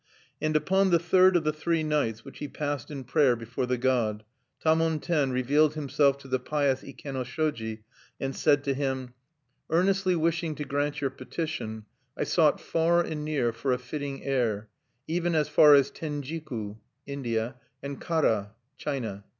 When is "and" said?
0.41-0.55, 8.19-8.35, 13.03-13.23, 17.83-18.01